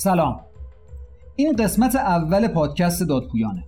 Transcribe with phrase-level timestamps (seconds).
[0.00, 0.40] سلام.
[1.36, 3.64] این قسمت اول پادکست دادپویانه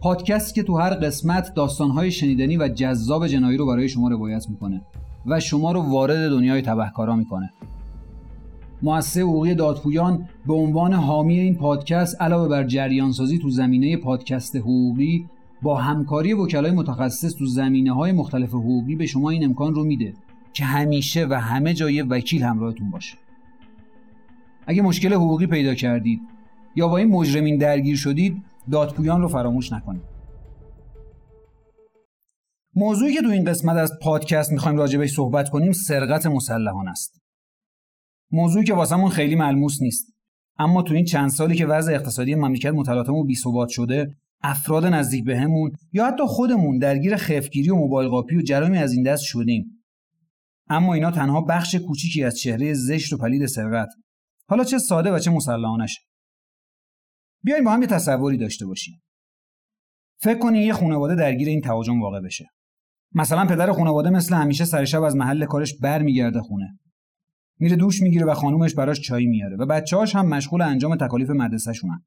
[0.00, 4.82] پادکستی که تو هر قسمت داستانهای شنیدنی و جذاب جنایی رو برای شما روایت می‌کنه
[5.26, 7.50] و شما رو وارد دنیای تبهکارا می‌کنه.
[8.82, 15.26] مؤسسه حقوقی دادپویان به عنوان حامی این پادکست علاوه بر جریانسازی تو زمینه پادکست حقوقی
[15.62, 20.14] با همکاری وکلای متخصص تو زمینه های مختلف حقوقی به شما این امکان رو میده
[20.52, 23.18] که همیشه و همه جای وکیل همراهتون باشه.
[24.68, 26.20] اگه مشکل حقوقی پیدا کردید
[26.76, 30.02] یا با این مجرمین درگیر شدید دادپویان رو فراموش نکنید.
[32.74, 37.20] موضوعی که تو این قسمت از پادکست می‌خوایم راجبش صحبت کنیم سرقت مسلحان است.
[38.32, 40.12] موضوعی که واسمون خیلی ملموس نیست.
[40.58, 45.24] اما تو این چند سالی که وضع اقتصادی مملکت متلاطم و بی‌ثبات شده افراد نزدیک
[45.24, 49.84] بهمون یا حتی خودمون درگیر خفگیری و موبایل قاپی و جرامی از این دست شدیم.
[50.68, 53.88] اما اینا تنها بخش کوچیکی از چهره زشت و پلید سرقت.
[54.48, 56.00] حالا چه ساده و چه مسلحانش.
[57.44, 59.02] بیایم با هم یه تصوری داشته باشیم.
[60.20, 62.46] فکر کنین یه خانواده درگیر این تهاجم واقع بشه.
[63.12, 66.78] مثلا پدر خانواده مثل همیشه سر شب از محل کارش برمیگرده خونه.
[67.58, 72.04] میره دوش می‌گیره و خانومش براش چای میاره و بچه‌هاش هم مشغول انجام تکالیف مدرسه‌شونن.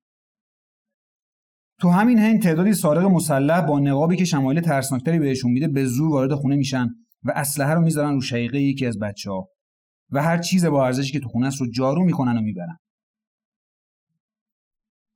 [1.80, 6.12] تو همین حین تعدادی سارق مسلح با نقابی که شمایل ترسناکتری بهشون میده به زور
[6.12, 6.88] وارد خونه میشن
[7.23, 9.50] و اسلحه رو می‌ذارن رو شقیقه یکی از بچه ها
[10.12, 12.78] و هر چیز با ارزشی که تو خونه است رو جارو می‌کنن و می‌برن.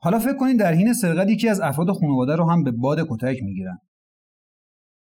[0.01, 3.43] حالا فکر کنید در حین سرقت یکی از افراد خانواده رو هم به باد کتک
[3.43, 3.77] می‌گیرن.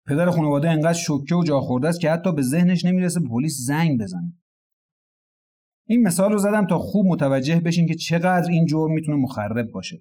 [0.06, 3.56] پدر خانواده انقدر شوکه و جا خورده است که حتی به ذهنش نمی‌رسه به پلیس
[3.66, 4.32] زنگ بزنه.
[5.86, 10.00] این مثال رو زدم تا خوب متوجه بشین که چقدر این جرم می‌تونه مخرب باشه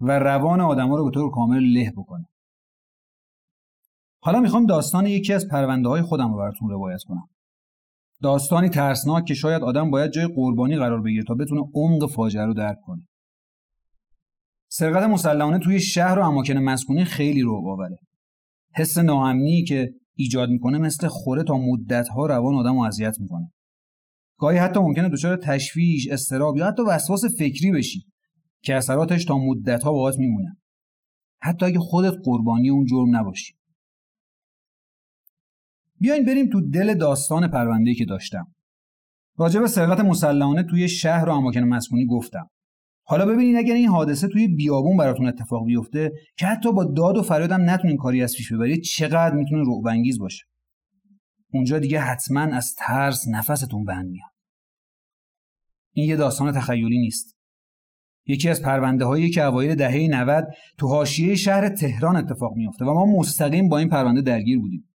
[0.00, 2.28] و روان آدما رو به طور کامل له بکنه.
[4.20, 7.28] حالا می‌خوام داستان یکی از پرونده های خودم رو براتون روایت کنم.
[8.22, 12.54] داستانی ترسناک که شاید آدم باید جای قربانی قرار بگیره تا بتونه عمق فاجعه رو
[12.54, 13.06] درک کنه.
[14.68, 17.98] سرقت مسلحانه توی شهر و اماکن مسکونی خیلی رو باوره
[18.74, 23.52] حس ناامنی که ایجاد می‌کنه مثل خوره تا مدتها روان آدم رو اذیت می‌کنه.
[24.38, 28.06] گاهی حتی ممکنه دچار تشویش استراب یا حتی وسواس فکری بشی
[28.62, 30.56] که اثراتش تا مدتها باهات میمونه.
[31.40, 33.54] حتی اگه خودت قربانی اون جرم نباشی.
[36.02, 38.46] بیاین بریم تو دل داستان پرونده‌ای که داشتم.
[39.38, 42.48] راجع به سرقت مسلحانه توی شهر و اماکن مسکونی گفتم.
[43.04, 47.22] حالا ببینین اگر این حادثه توی بیابون براتون اتفاق بیفته که حتی با داد و
[47.22, 50.44] فریادم نتونین کاری از پیش ببرید چقدر می‌تونه رعب انگیز باشه.
[51.52, 54.30] اونجا دیگه حتما از ترس نفستون بند میاد.
[55.92, 57.36] این یه داستان تخیلی نیست.
[58.26, 60.44] یکی از پرونده هایی که اوایل دهه 90
[60.78, 64.91] تو حاشیه شهر تهران اتفاق میافته و ما مستقیم با این پرونده درگیر بودیم.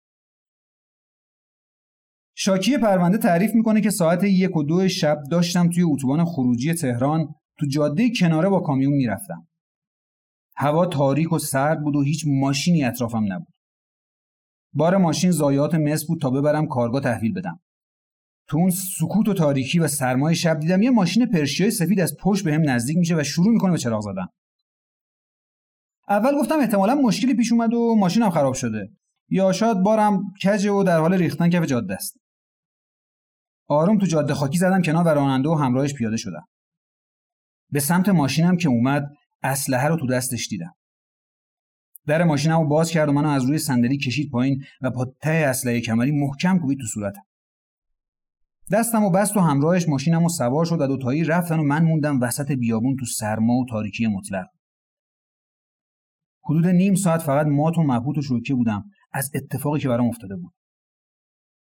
[2.38, 7.36] شاکی پرونده تعریف می‌کنه که ساعت یک و دو شب داشتم توی اتوبان خروجی تهران
[7.60, 9.48] تو جاده کناره با کامیون می‌رفتم.
[10.58, 13.54] هوا تاریک و سرد بود و هیچ ماشینی اطرافم نبود.
[14.74, 17.60] بار ماشین زایات مس بود تا ببرم کارگاه تحویل بدم.
[18.48, 22.46] تو اون سکوت و تاریکی و سرمای شب دیدم یه ماشین پرشیای سفید از پشت
[22.46, 24.28] بهم به نزدیک میشه و شروع می‌کنه به چراغ زدن.
[26.10, 28.90] اول گفتم احتمالا مشکلی پیش اومد و ماشینم خراب شده
[29.30, 32.25] یا شاید بارم کجه و در حال ریختن کف جاده است.
[33.68, 36.48] آروم تو جاده خاکی زدم کنار و راننده و همراهش پیاده شدم.
[37.72, 39.12] به سمت ماشینم که اومد
[39.44, 40.76] اسلحه رو تو دستش دیدم.
[42.08, 45.30] در ماشینم رو باز کرد و منو از روی صندلی کشید پایین و با ته
[45.30, 47.24] اسلحه کمری محکم کوبید تو صورتم.
[48.72, 52.22] دستم و بست و همراهش ماشینم و سوار شد و دوتایی رفتن و من موندم
[52.22, 54.46] وسط بیابون تو سرما و تاریکی مطلق.
[56.44, 58.84] حدود نیم ساعت فقط مات و مبهوت و شوکه بودم
[59.14, 60.54] از اتفاقی که برام افتاده بود.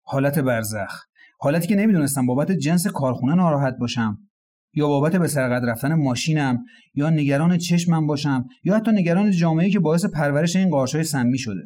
[0.06, 1.04] حالت برزخ
[1.44, 4.18] حالتی که نمی‌دونستم بابت جنس کارخونه ناراحت باشم
[4.74, 6.64] یا بابت به سرقت رفتن ماشینم
[6.94, 11.62] یا نگران چشمم باشم یا حتی نگران جامعه که باعث پرورش این قارچهای سمی شده.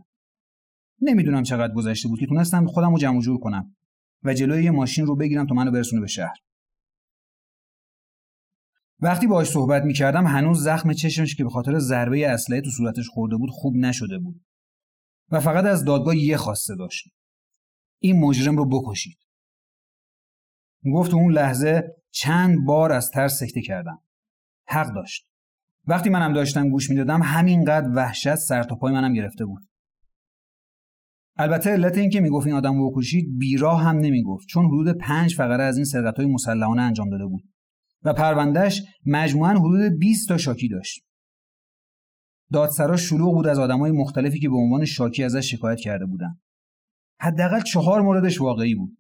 [1.02, 3.76] نمی‌دونم چقدر گذشته بود که تونستم خودم رو جمع جور کنم
[4.24, 6.36] و جلوی یه ماشین رو بگیرم تا منو برسونه به شهر.
[9.00, 13.36] وقتی باهاش صحبت می‌کردم هنوز زخم چشمش که به خاطر ضربه اسلحه تو صورتش خورده
[13.36, 14.42] بود خوب نشده بود.
[15.32, 17.10] و فقط از دادگاه یه خواسته داشت.
[18.00, 19.27] این مجرم رو بکشید.
[20.94, 24.02] گفت اون لحظه چند بار از ترس سکته کردم.
[24.68, 25.28] حق داشت.
[25.88, 29.64] وقتی منم داشتم گوش می‌دادم همینقدر وحشت سر تا پای منم گرفته بود.
[31.38, 35.64] البته علت این که می‌گفت این آدم بکشید بیراه هم نمی‌گفت چون حدود پنج فقره
[35.64, 37.44] از این سرقت های مسلحانه انجام داده بود.
[38.04, 41.04] و پروندهش مجموعا حدود 20 تا شاکی داشت.
[42.52, 46.42] دادسرا شلوغ بود از آدمای مختلفی که به عنوان شاکی ازش شکایت کرده بودند
[47.20, 48.98] حداقل چهار موردش واقعی بود.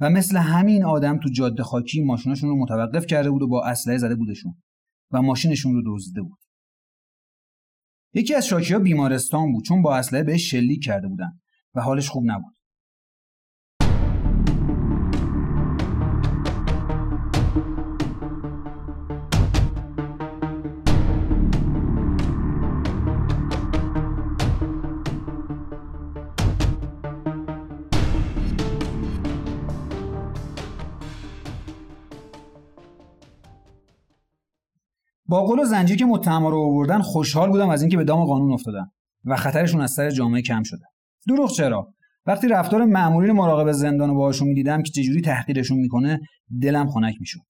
[0.00, 3.98] و مثل همین آدم تو جاده خاکی ماشیناشون رو متوقف کرده بود و با اسلحه
[3.98, 4.54] زده بودشون
[5.10, 6.38] و ماشینشون رو دزدیده بود.
[8.14, 11.40] یکی از شاکی ها بیمارستان بود چون با اسلحه بهش شلیک کرده بودن
[11.74, 12.51] و حالش خوب نبود.
[35.32, 38.52] با قول و زنجیر که متهم رو آوردن خوشحال بودم از اینکه به دام قانون
[38.52, 38.86] افتادن
[39.24, 40.84] و خطرشون از سر جامعه کم شده.
[41.28, 41.94] دروغ چرا؟
[42.26, 46.20] وقتی رفتار مأمورین مراقب زندان رو باهاشون می‌دیدم که چجوری تحقیرشون می‌کنه
[46.62, 47.40] دلم خنک می‌شد.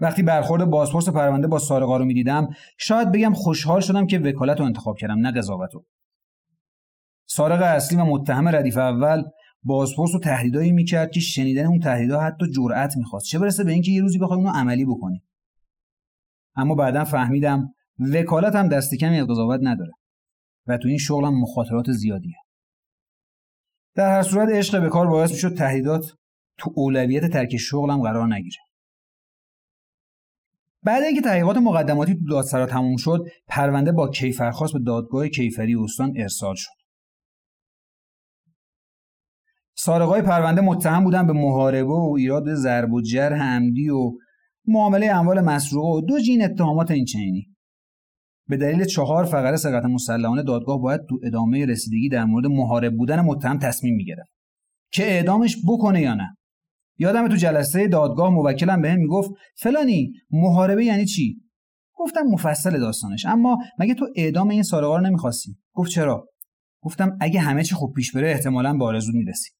[0.00, 2.48] وقتی برخورد بازپرس پرونده با سارقا رو می‌دیدم
[2.78, 5.84] شاید بگم خوشحال شدم که وکالت رو انتخاب کردم نه قضاوت رو.
[7.28, 9.22] سارق اصلی و متهم ردیف اول
[9.62, 13.26] بازپرس رو تهدیدایی می‌کرد که شنیدن اون تهدیدها حتی جرأت می‌خواست.
[13.26, 15.22] چه برسه به اینکه یه روزی بخوای اونو عملی بکنی.
[16.58, 19.92] اما بعدا فهمیدم وکالت هم دست کمی قضاوت نداره
[20.66, 22.36] و تو این شغلم مخاطرات زیادیه.
[23.94, 26.04] در هر صورت عشق به کار باعث می‌شد تهدیدات
[26.58, 28.58] تو اولویت ترک شغلم قرار نگیره.
[30.82, 36.12] بعد اینکه تحقیقات مقدماتی تو دادسرا تموم شد پرونده با کیفرخواست به دادگاه کیفری استان
[36.16, 36.70] ارسال شد.
[39.74, 44.12] سارقای پرونده متهم بودن به محاربه و ایراد ضرب و جرح عمدی و
[44.68, 47.46] معامله اموال مسروقه و دو جین اتهامات این چنینی
[48.48, 53.20] به دلیل چهار فقره سرقت مسلحانه دادگاه باید تو ادامه رسیدگی در مورد محارب بودن
[53.20, 54.30] متهم تصمیم می‌گرفت.
[54.92, 56.36] که اعدامش بکنه یا نه.
[56.98, 61.40] یادم تو جلسه دادگاه موکلم بهم می‌گفت فلانی محاربه یعنی چی؟
[61.94, 63.26] گفتم مفصل داستانش.
[63.26, 66.26] اما مگه تو اعدام این سارقا رو نمی‌خواستی؟ گفت چرا؟
[66.82, 69.50] گفتم اگه همه چی خوب پیش بره احتمالا به آرزو می‌رسی.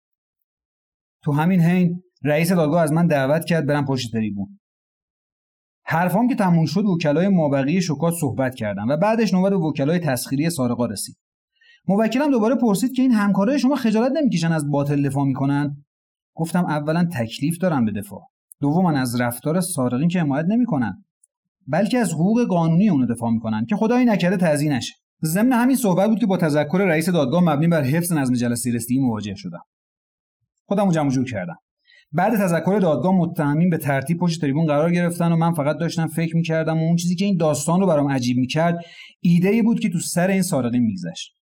[1.23, 4.59] تو همین حین رئیس دادگاه از من دعوت کرد برم پشت تریبون.
[5.91, 10.51] حرفام که تموم شد وکلای مابقی شکات صحبت کردن و بعدش نوبت به وکلای تسخیری
[10.51, 11.17] سارقا رسید.
[11.89, 15.85] موکلم دوباره پرسید که این همکارای شما خجالت نمی‌کشن از باطل دفاع می‌کنن؟
[16.35, 18.21] گفتم اولا تکلیف دارم به دفاع.
[18.61, 21.05] دوما از رفتار سارقین که حمایت نمی‌کنن.
[21.67, 24.95] بلکه از حقوق قانونی اونو دفاع می‌کنن که خدایی نکرده تضییع نشه.
[25.25, 29.01] ضمن همین صحبت بود که با تذکر رئیس دادگاه مبنی بر حفظ نظم جلسه رسیدگی
[29.01, 29.63] مواجه شدم.
[30.67, 31.57] خودمو جمع جور کردم.
[32.13, 36.37] بعد تذکر دادگاه متهمین به ترتیب پشت تریبون قرار گرفتن و من فقط داشتم فکر
[36.37, 38.79] می‌کردم و اون چیزی که این داستان رو برام عجیب می‌کرد
[39.21, 41.35] ایده ای بود که تو سر این سارقین میگذشت.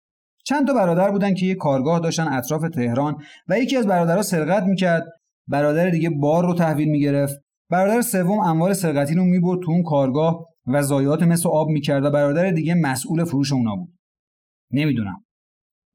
[0.44, 3.16] چند تا برادر بودن که یه کارگاه داشتن اطراف تهران
[3.48, 5.04] و یکی از برادرها سرقت می‌کرد.
[5.48, 7.34] برادر دیگه بار رو تحویل می‌گرفت.
[7.70, 12.10] برادر سوم اموال سرقتی رو می‌برد تو اون کارگاه و ضایعات مثل آب می‌کرد و
[12.10, 13.92] برادر دیگه مسئول فروش اونا بود.
[14.72, 15.25] نمی‌دونم.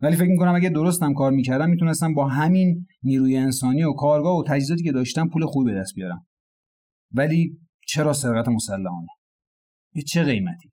[0.01, 4.43] ولی فکر می‌کنم اگه درستم کار می‌کردم می‌تونستم با همین نیروی انسانی و کارگاه و
[4.47, 6.25] تجهیزاتی که داشتم پول خوبی به دست بیارم.
[7.11, 9.07] ولی چرا سرقت مسلحانه؟
[9.93, 10.71] به چه قیمتی؟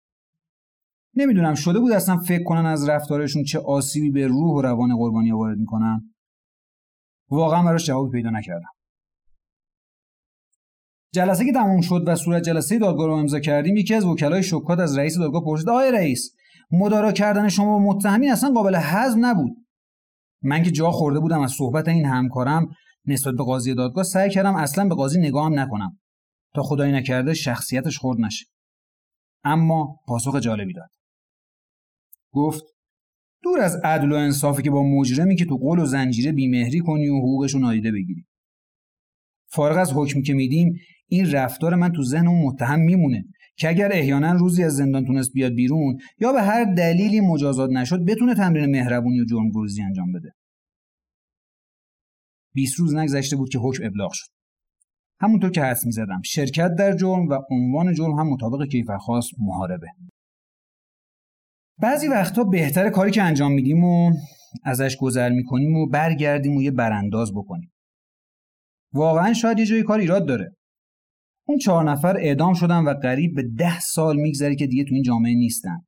[1.14, 5.32] نمی‌دونم شده بود اصلا فکر کنن از رفتارشون چه آسیبی به روح و روان قربانی
[5.32, 6.14] وارد می‌کنن؟
[7.30, 8.70] واقعا براش جوابی پیدا نکردم.
[11.14, 14.78] جلسه که تموم شد و صورت جلسه دادگاه رو امضا کردیم یکی از وکلای شکات
[14.78, 16.34] از رئیس دادگاه پرسید آقای رئیس
[16.70, 19.56] مدارا کردن شما با متهمین اصلا قابل هضم نبود.
[20.42, 22.68] من که جا خورده بودم از صحبت این همکارم
[23.06, 25.98] نسبت به قاضی دادگاه سعی کردم اصلا به قاضی نگاهم نکنم
[26.54, 28.46] تا خدایی نکرده شخصیتش خورد نشه.
[29.44, 30.90] اما پاسخ جالبی داد.
[32.32, 32.64] گفت
[33.42, 37.08] دور از عدل و انصافی که با مجرمی که تو قول و زنجیره بیمهری کنی
[37.08, 38.26] و حقوقش رو نادیده بگیری.
[39.50, 40.72] فارغ از حکمی که میدیم
[41.06, 43.24] این رفتار من تو ذهن اون متهم میمونه.
[43.58, 48.04] که اگر احیانا روزی از زندان تونست بیاد بیرون یا به هر دلیلی مجازات نشد
[48.04, 50.30] بتونه تمرین مهربونی و جرمگریزی انجام بده.
[52.54, 54.28] 20 روز نگذشته بود که حکم ابلاغ شد.
[55.20, 59.86] همونطور که حدس می‌زدم شرکت در جرم و عنوان جرم هم مطابق کیفرخواست محاربه.
[61.78, 64.12] بعضی وقتها بهتر کاری که انجام میدیم و
[64.64, 67.72] ازش گذر می‌کنیم و برگردیم و یه برانداز بکنیم.
[68.92, 70.57] واقعا شاید یه جای کار ایراد داره.
[71.48, 75.02] اون چهار نفر اعدام شدن و قریب به ده سال میگذره که دیگه تو این
[75.02, 75.78] جامعه نیستن.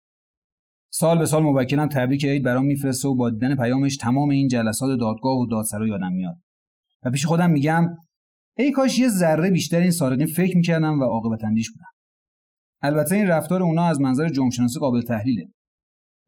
[0.93, 4.99] سال به سال موکلم تبریک عید برام میفرسته و با دیدن پیامش تمام این جلسات
[5.01, 6.37] دادگاه و دادسرا یادم میاد.
[7.05, 7.97] و پیش خودم میگم
[8.57, 11.91] ای کاش یه ذره بیشتر این سارقین فکر می‌کردم و عاقبت اندیش بودم.
[12.83, 15.49] البته این رفتار اونا از منظر جمعشناسی قابل تحلیله.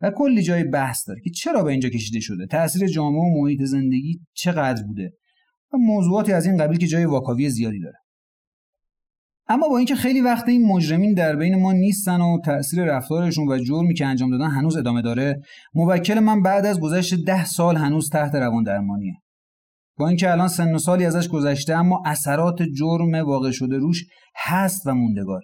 [0.00, 3.62] و کلی جای بحث داره که چرا به اینجا کشیده شده؟ تاثیر جامعه و محیط
[3.62, 5.12] زندگی چقدر بوده؟
[5.72, 8.01] و موضوعاتی از این قبیل که جای واکاوی زیادی داره.
[9.52, 13.58] اما با اینکه خیلی وقت این مجرمین در بین ما نیستن و تاثیر رفتارشون و
[13.58, 15.40] جرمی که انجام دادن هنوز ادامه داره
[15.74, 19.14] موکل من بعد از گذشت ده سال هنوز تحت روان درمانیه.
[19.98, 24.04] با اینکه الان سن و سالی ازش گذشته اما اثرات جرم واقع شده روش
[24.36, 25.40] هست و موندگار.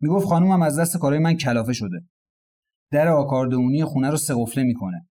[0.00, 2.00] می‌گفت خانومم از دست کارهای من کلافه شده.
[2.90, 5.06] در آکاردئونی خونه رو سه قفله می‌کنه.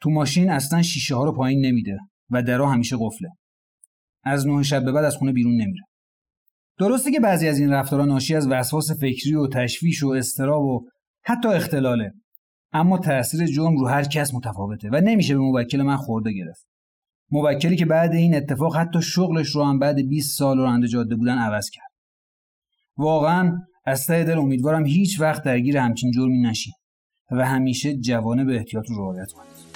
[0.00, 1.98] تو ماشین اصلا شیشه ها رو پایین نمیده
[2.30, 3.28] و درها همیشه قفله.
[4.24, 5.84] از نه شب به بعد از خونه بیرون نمیره.
[6.78, 10.86] درسته که بعضی از این رفتارها ناشی از وسواس فکری و تشویش و استراب و
[11.22, 12.12] حتی اختلاله.
[12.72, 16.66] اما تاثیر جرم رو هر کس متفاوته و نمیشه به موکل من خورده گرفت.
[17.30, 21.38] موکلی که بعد این اتفاق حتی شغلش رو هم بعد 20 سال راننده جاده بودن
[21.38, 21.88] عوض کرد.
[22.96, 26.72] واقعا از ته دل امیدوارم هیچ وقت درگیر همچین جرمی نشین
[27.30, 29.67] و همیشه جوانه به احتیاط رو رعایت کنید